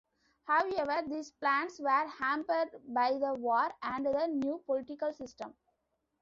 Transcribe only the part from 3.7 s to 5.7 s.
and the new political system.